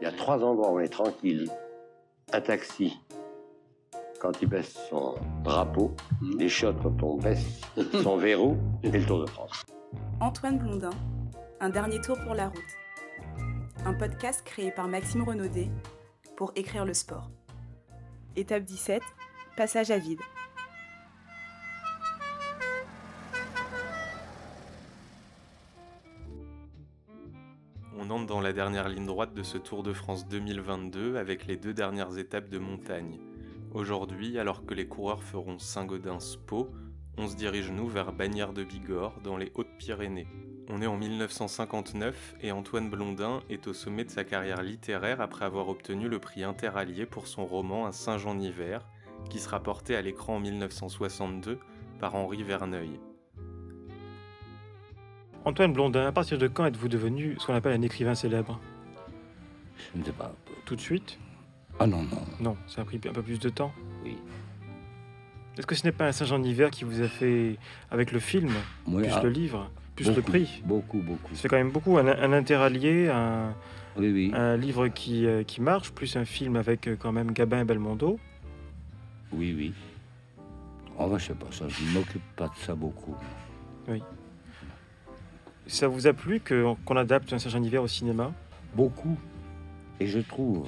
Il 0.00 0.04
y 0.04 0.06
a 0.06 0.12
trois 0.12 0.42
endroits 0.44 0.70
où 0.70 0.76
on 0.76 0.80
est 0.80 0.88
tranquille. 0.88 1.50
Un 2.32 2.40
taxi, 2.40 2.96
quand 4.20 4.32
il 4.42 4.48
baisse 4.48 4.78
son 4.90 5.14
drapeau, 5.42 5.94
les 6.38 6.48
chiottes 6.48 6.80
quand 6.82 7.02
on 7.02 7.16
baisse 7.16 7.62
son 8.02 8.16
verrou, 8.16 8.56
et 8.82 8.90
le 8.90 9.04
Tour 9.04 9.20
de 9.20 9.26
France. 9.26 9.64
Antoine 10.20 10.58
Blondin, 10.58 10.90
Un 11.60 11.70
dernier 11.70 12.00
tour 12.00 12.16
pour 12.24 12.34
la 12.34 12.48
route. 12.48 12.58
Un 13.84 13.94
podcast 13.94 14.42
créé 14.44 14.70
par 14.70 14.88
Maxime 14.88 15.22
Renaudet 15.22 15.68
pour 16.36 16.52
écrire 16.54 16.84
le 16.84 16.94
sport. 16.94 17.30
Étape 18.36 18.64
17, 18.64 19.02
passage 19.56 19.90
à 19.90 19.98
vide. 19.98 20.20
On 28.00 28.10
entre 28.10 28.26
dans 28.26 28.40
la 28.40 28.52
dernière 28.52 28.88
ligne 28.88 29.06
droite 29.06 29.34
de 29.34 29.42
ce 29.42 29.58
Tour 29.58 29.82
de 29.82 29.92
France 29.92 30.28
2022 30.28 31.16
avec 31.16 31.46
les 31.46 31.56
deux 31.56 31.74
dernières 31.74 32.16
étapes 32.16 32.48
de 32.48 32.58
montagne. 32.58 33.18
Aujourd'hui, 33.72 34.38
alors 34.38 34.64
que 34.64 34.72
les 34.72 34.86
coureurs 34.86 35.24
feront 35.24 35.58
Saint-Gaudens-Pau, 35.58 36.70
on 37.16 37.26
se 37.26 37.34
dirige 37.34 37.72
nous 37.72 37.88
vers 37.88 38.12
Bagnères 38.12 38.52
de 38.52 38.62
Bigorre 38.62 39.20
dans 39.24 39.36
les 39.36 39.50
Hautes-Pyrénées. 39.56 40.28
On 40.68 40.80
est 40.80 40.86
en 40.86 40.96
1959 40.96 42.36
et 42.40 42.52
Antoine 42.52 42.88
Blondin 42.88 43.40
est 43.50 43.66
au 43.66 43.72
sommet 43.72 44.04
de 44.04 44.10
sa 44.10 44.22
carrière 44.22 44.62
littéraire 44.62 45.20
après 45.20 45.44
avoir 45.44 45.68
obtenu 45.68 46.08
le 46.08 46.20
prix 46.20 46.44
interallié 46.44 47.04
pour 47.04 47.26
son 47.26 47.46
roman 47.46 47.86
Un 47.86 47.92
Saint-Jean 47.92 48.38
hiver, 48.38 48.86
qui 49.28 49.40
sera 49.40 49.60
porté 49.60 49.96
à 49.96 50.02
l'écran 50.02 50.36
en 50.36 50.40
1962 50.40 51.58
par 51.98 52.14
Henri 52.14 52.44
Verneuil. 52.44 53.00
Antoine 55.44 55.72
Blondin, 55.72 56.06
à 56.06 56.12
partir 56.12 56.38
de 56.38 56.46
quand 56.46 56.66
êtes-vous 56.66 56.88
devenu 56.88 57.36
ce 57.38 57.46
qu'on 57.46 57.54
appelle 57.54 57.72
un 57.72 57.82
écrivain 57.82 58.14
célèbre? 58.14 58.60
Je 59.94 60.00
ne 60.00 60.04
sais 60.04 60.12
pas. 60.12 60.34
Tout 60.64 60.76
de 60.76 60.80
suite? 60.80 61.18
Ah 61.78 61.86
non, 61.86 62.02
non. 62.02 62.22
Non, 62.40 62.56
ça 62.66 62.82
a 62.82 62.84
pris 62.84 63.00
un 63.08 63.12
peu 63.12 63.22
plus 63.22 63.38
de 63.38 63.48
temps. 63.48 63.72
Oui. 64.04 64.16
Est-ce 65.56 65.66
que 65.66 65.74
ce 65.74 65.84
n'est 65.84 65.92
pas 65.92 66.06
un 66.06 66.12
Saint-Jean 66.12 66.38
d'hiver 66.38 66.70
qui 66.70 66.84
vous 66.84 67.00
a 67.02 67.08
fait, 67.08 67.56
avec 67.90 68.12
le 68.12 68.20
film, 68.20 68.52
Oui, 68.86 69.02
plus 69.04 69.12
ah, 69.14 69.22
le 69.22 69.30
livre, 69.30 69.70
plus 69.96 70.14
le 70.14 70.22
prix? 70.22 70.62
Beaucoup, 70.64 70.98
beaucoup. 70.98 71.34
Fait 71.34 71.48
quand 71.48 71.56
même 71.56 71.70
beaucoup. 71.70 71.98
Un, 71.98 72.06
un 72.06 72.32
interallié, 72.32 73.08
un, 73.08 73.54
Oui, 73.96 74.12
oui. 74.12 74.30
un 74.34 74.56
livre 74.56 74.88
qui, 74.88 75.26
euh, 75.26 75.42
qui 75.44 75.60
marche, 75.60 75.92
plus 75.92 76.16
un 76.16 76.24
film 76.24 76.56
avec 76.56 76.86
euh, 76.86 76.96
quand 76.98 77.12
même 77.12 77.32
Gabin 77.32 77.60
et 77.60 77.64
Belmondo. 77.64 78.18
Oui, 79.32 79.54
oui. 79.56 79.72
Oh, 80.98 81.08
bah, 81.08 81.18
je 81.18 81.26
sais 81.26 81.34
pas, 81.34 81.46
ça, 81.50 81.66
je 81.68 81.84
ne 81.84 81.90
m'occupe 81.90 82.22
pas 82.36 82.48
de 82.48 82.56
ça 82.56 82.74
beaucoup. 82.74 83.16
Ça 85.68 85.86
vous 85.86 86.06
a 86.06 86.14
plu 86.14 86.40
qu'on 86.40 86.96
adapte 86.96 87.32
un 87.32 87.38
Saint-Jean 87.38 87.60
d'hiver 87.60 87.82
au 87.82 87.88
cinéma? 87.88 88.32
Beaucoup. 88.74 89.18
Et 90.00 90.06
je 90.06 90.18
trouve, 90.20 90.66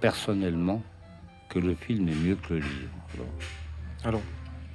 personnellement, 0.00 0.82
que 1.48 1.60
le 1.60 1.74
film 1.74 2.08
est 2.08 2.14
mieux 2.14 2.34
que 2.34 2.54
le 2.54 2.60
livre. 2.60 3.26
Alors, 4.04 4.20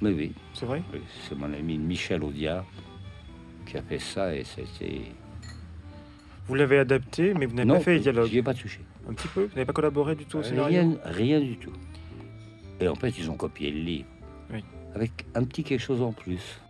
mais 0.00 0.10
oui, 0.10 0.32
c'est 0.54 0.64
vrai? 0.64 0.82
Oui, 0.92 1.00
c'est 1.28 1.36
mon 1.36 1.52
ami 1.52 1.76
Michel 1.78 2.24
Audiard 2.24 2.64
qui 3.66 3.76
a 3.76 3.82
fait 3.82 3.98
ça 3.98 4.34
et 4.34 4.44
c'était... 4.44 5.02
Vous 6.48 6.54
l'avez 6.54 6.78
adapté, 6.78 7.34
mais 7.34 7.46
vous 7.46 7.54
n'avez 7.54 7.68
pas 7.70 7.80
fait 7.80 7.94
les 7.94 8.00
dialogues. 8.00 8.30
j'y 8.30 8.38
ai 8.38 8.42
pas 8.42 8.54
touché. 8.54 8.80
Un 9.08 9.12
petit 9.12 9.28
peu? 9.28 9.42
Vous 9.42 9.54
n'avez 9.54 9.66
pas 9.66 9.72
collaboré 9.72 10.16
du 10.16 10.24
tout 10.24 10.38
au 10.38 10.42
scénario? 10.42 10.80
Rien, 10.80 10.96
rien 11.04 11.40
du 11.40 11.56
tout. 11.56 11.72
Et 12.80 12.88
en 12.88 12.94
fait, 12.94 13.16
ils 13.18 13.30
ont 13.30 13.36
copié 13.36 13.70
le 13.70 13.78
livre. 13.78 14.08
Oui. 14.52 14.64
Avec 14.94 15.26
un 15.34 15.44
petit 15.44 15.62
quelque 15.62 15.80
chose 15.80 16.02
en 16.02 16.12
plus. 16.12 16.60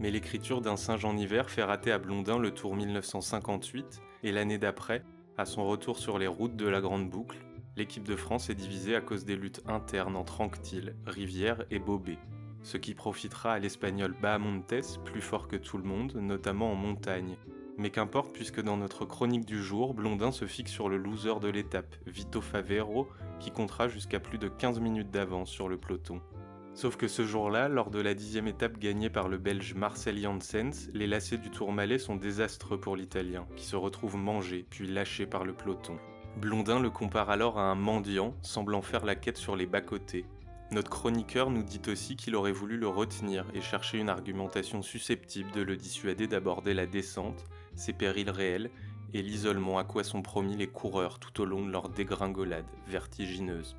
Mais 0.00 0.10
l'écriture 0.10 0.62
d'un 0.62 0.76
Saint-Jean 0.76 1.14
hiver 1.14 1.50
fait 1.50 1.62
rater 1.62 1.92
à 1.92 1.98
Blondin 1.98 2.38
le 2.38 2.52
Tour 2.52 2.74
1958 2.74 4.00
et 4.22 4.32
l'année 4.32 4.56
d'après, 4.56 5.04
à 5.36 5.44
son 5.44 5.66
retour 5.66 5.98
sur 5.98 6.18
les 6.18 6.26
routes 6.26 6.56
de 6.56 6.66
la 6.66 6.80
Grande 6.80 7.10
Boucle, 7.10 7.36
l'équipe 7.76 8.08
de 8.08 8.16
France 8.16 8.48
est 8.48 8.54
divisée 8.54 8.96
à 8.96 9.02
cause 9.02 9.26
des 9.26 9.36
luttes 9.36 9.60
internes 9.66 10.16
entre 10.16 10.40
Anctil, 10.40 10.96
Rivière 11.04 11.66
et 11.70 11.78
Bobet, 11.78 12.16
ce 12.62 12.78
qui 12.78 12.94
profitera 12.94 13.52
à 13.52 13.58
l'Espagnol 13.58 14.16
Bahamontes, 14.18 15.04
plus 15.04 15.20
fort 15.20 15.48
que 15.48 15.56
tout 15.56 15.76
le 15.76 15.84
monde, 15.84 16.14
notamment 16.14 16.72
en 16.72 16.76
montagne. 16.76 17.36
Mais 17.76 17.90
qu'importe 17.90 18.32
puisque 18.32 18.62
dans 18.62 18.78
notre 18.78 19.04
chronique 19.04 19.44
du 19.44 19.62
jour, 19.62 19.92
Blondin 19.92 20.32
se 20.32 20.46
fixe 20.46 20.72
sur 20.72 20.88
le 20.88 20.96
loser 20.96 21.40
de 21.40 21.48
l'étape, 21.48 21.94
Vito 22.06 22.40
Favero, 22.40 23.06
qui 23.38 23.50
comptera 23.50 23.88
jusqu'à 23.88 24.18
plus 24.18 24.38
de 24.38 24.48
15 24.48 24.80
minutes 24.80 25.10
d'avance 25.10 25.50
sur 25.50 25.68
le 25.68 25.76
peloton. 25.76 26.22
Sauf 26.74 26.96
que 26.96 27.08
ce 27.08 27.24
jour-là, 27.24 27.68
lors 27.68 27.90
de 27.90 28.00
la 28.00 28.14
dixième 28.14 28.46
étape 28.46 28.78
gagnée 28.78 29.10
par 29.10 29.28
le 29.28 29.38
Belge 29.38 29.74
Marcel 29.74 30.18
Janssens, 30.18 30.88
les 30.94 31.06
lacets 31.06 31.38
du 31.38 31.50
Tourmalet 31.50 31.98
sont 31.98 32.16
désastreux 32.16 32.80
pour 32.80 32.96
l'Italien, 32.96 33.46
qui 33.56 33.64
se 33.64 33.76
retrouve 33.76 34.16
mangé 34.16 34.64
puis 34.70 34.86
lâché 34.86 35.26
par 35.26 35.44
le 35.44 35.52
peloton. 35.52 35.98
Blondin 36.36 36.78
le 36.80 36.90
compare 36.90 37.28
alors 37.28 37.58
à 37.58 37.64
un 37.64 37.74
mendiant, 37.74 38.34
semblant 38.40 38.82
faire 38.82 39.04
la 39.04 39.16
quête 39.16 39.36
sur 39.36 39.56
les 39.56 39.66
bas-côtés. 39.66 40.24
Notre 40.70 40.90
chroniqueur 40.90 41.50
nous 41.50 41.64
dit 41.64 41.82
aussi 41.88 42.14
qu'il 42.14 42.36
aurait 42.36 42.52
voulu 42.52 42.78
le 42.78 42.86
retenir 42.86 43.44
et 43.54 43.60
chercher 43.60 43.98
une 43.98 44.08
argumentation 44.08 44.82
susceptible 44.82 45.50
de 45.50 45.62
le 45.62 45.76
dissuader 45.76 46.28
d'aborder 46.28 46.74
la 46.74 46.86
descente, 46.86 47.44
ses 47.74 47.92
périls 47.92 48.30
réels 48.30 48.70
et 49.12 49.22
l'isolement 49.22 49.78
à 49.78 49.84
quoi 49.84 50.04
sont 50.04 50.22
promis 50.22 50.56
les 50.56 50.68
coureurs 50.68 51.18
tout 51.18 51.40
au 51.40 51.44
long 51.44 51.66
de 51.66 51.72
leur 51.72 51.88
dégringolade 51.88 52.66
vertigineuse. 52.86 53.76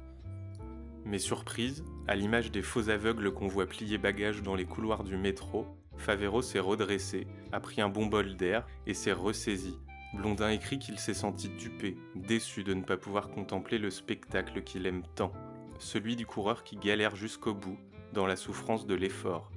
Mais 1.05 1.19
surprise, 1.19 1.83
à 2.07 2.15
l'image 2.15 2.51
des 2.51 2.61
faux 2.61 2.89
aveugles 2.89 3.33
qu'on 3.33 3.47
voit 3.47 3.65
plier 3.65 3.97
bagages 3.97 4.43
dans 4.43 4.55
les 4.55 4.65
couloirs 4.65 5.03
du 5.03 5.17
métro, 5.17 5.65
Favero 5.97 6.41
s'est 6.41 6.59
redressé, 6.59 7.27
a 7.51 7.59
pris 7.59 7.81
un 7.81 7.89
bon 7.89 8.05
bol 8.05 8.35
d'air 8.35 8.65
et 8.87 8.93
s'est 8.93 9.11
ressaisi. 9.11 9.77
Blondin 10.13 10.49
écrit 10.49 10.77
qu'il 10.79 10.99
s'est 10.99 11.13
senti 11.13 11.49
dupé, 11.49 11.97
déçu 12.15 12.63
de 12.63 12.73
ne 12.73 12.83
pas 12.83 12.97
pouvoir 12.97 13.29
contempler 13.29 13.77
le 13.77 13.89
spectacle 13.89 14.61
qu'il 14.61 14.85
aime 14.85 15.03
tant, 15.15 15.31
celui 15.79 16.15
du 16.15 16.25
coureur 16.25 16.63
qui 16.63 16.75
galère 16.75 17.15
jusqu'au 17.15 17.53
bout, 17.53 17.77
dans 18.13 18.25
la 18.25 18.35
souffrance 18.35 18.85
de 18.85 18.95
l'effort. 18.95 19.51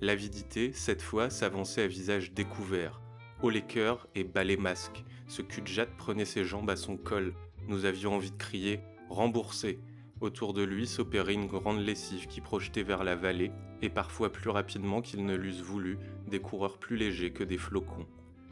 L'avidité, 0.00 0.72
cette 0.72 1.02
fois, 1.02 1.30
s'avançait 1.30 1.82
à 1.82 1.86
visage 1.86 2.32
découvert, 2.32 3.00
haut 3.42 3.50
les 3.50 3.62
cœurs 3.62 4.06
et 4.14 4.24
bas 4.24 4.44
les 4.44 4.56
masques. 4.56 5.04
Ce 5.26 5.42
cul 5.42 5.62
de 5.62 5.66
jatte 5.66 5.96
prenait 5.96 6.24
ses 6.24 6.44
jambes 6.44 6.70
à 6.70 6.76
son 6.76 6.96
col. 6.96 7.34
Nous 7.68 7.84
avions 7.84 8.14
envie 8.14 8.30
de 8.30 8.36
crier 8.36 8.80
Remboursé 9.08 9.78
Autour 10.22 10.52
de 10.52 10.62
lui 10.62 10.86
s'opérait 10.86 11.34
une 11.34 11.48
grande 11.48 11.80
lessive 11.80 12.28
qui 12.28 12.40
projetait 12.40 12.84
vers 12.84 13.02
la 13.02 13.16
vallée, 13.16 13.50
et 13.82 13.88
parfois 13.88 14.30
plus 14.30 14.50
rapidement 14.50 15.02
qu'ils 15.02 15.26
ne 15.26 15.34
l'eussent 15.34 15.62
voulu, 15.62 15.98
des 16.28 16.38
coureurs 16.38 16.78
plus 16.78 16.96
légers 16.96 17.32
que 17.32 17.42
des 17.42 17.58
flocons. 17.58 18.06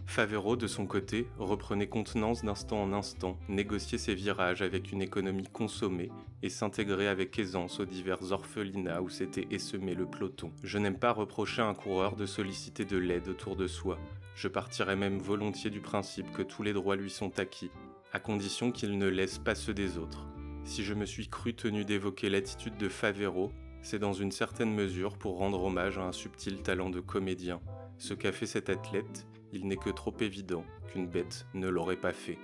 Favero, 0.04 0.56
de 0.56 0.66
son 0.66 0.86
côté, 0.86 1.28
reprenait 1.38 1.86
contenance 1.86 2.44
d'instant 2.44 2.82
en 2.82 2.92
instant, 2.92 3.38
négociait 3.48 3.98
ses 3.98 4.16
virages 4.16 4.62
avec 4.62 4.90
une 4.90 5.00
économie 5.00 5.46
consommée 5.46 6.10
et 6.42 6.48
s'intégrait 6.48 7.06
avec 7.06 7.38
aisance 7.38 7.78
aux 7.78 7.84
divers 7.84 8.32
orphelinats 8.32 9.00
où 9.00 9.08
s'était 9.08 9.46
essemé 9.52 9.94
le 9.94 10.06
peloton. 10.06 10.50
Je 10.64 10.78
n'aime 10.78 10.98
pas 10.98 11.12
reprocher 11.12 11.62
à 11.62 11.66
un 11.66 11.74
coureur 11.74 12.16
de 12.16 12.26
solliciter 12.26 12.84
de 12.84 12.98
l'aide 12.98 13.28
autour 13.28 13.54
de 13.54 13.68
soi. 13.68 13.96
Je 14.34 14.48
partirais 14.48 14.96
même 14.96 15.18
volontiers 15.18 15.70
du 15.70 15.80
principe 15.80 16.32
que 16.32 16.42
tous 16.42 16.64
les 16.64 16.72
droits 16.72 16.96
lui 16.96 17.10
sont 17.10 17.38
acquis, 17.38 17.70
à 18.12 18.18
condition 18.18 18.72
qu'il 18.72 18.98
ne 18.98 19.06
laisse 19.06 19.38
pas 19.38 19.54
ceux 19.54 19.74
des 19.74 19.98
autres. 19.98 20.26
Si 20.64 20.84
je 20.84 20.94
me 20.94 21.06
suis 21.06 21.28
cru 21.28 21.54
tenu 21.54 21.84
d'évoquer 21.84 22.28
l'attitude 22.30 22.76
de 22.76 22.88
Favero, 22.88 23.52
c'est 23.82 23.98
dans 23.98 24.12
une 24.12 24.30
certaine 24.30 24.74
mesure 24.74 25.16
pour 25.16 25.38
rendre 25.38 25.62
hommage 25.62 25.98
à 25.98 26.02
un 26.02 26.12
subtil 26.12 26.62
talent 26.62 26.90
de 26.90 27.00
comédien. 27.00 27.60
Ce 27.98 28.14
qu'a 28.14 28.32
fait 28.32 28.46
cet 28.46 28.68
athlète, 28.68 29.26
il 29.52 29.66
n'est 29.66 29.76
que 29.76 29.90
trop 29.90 30.14
évident 30.20 30.64
qu'une 30.88 31.08
bête 31.08 31.46
ne 31.54 31.68
l'aurait 31.68 31.96
pas 31.96 32.12
fait. 32.12 32.38